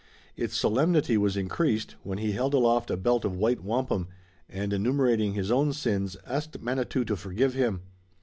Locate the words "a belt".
2.89-3.23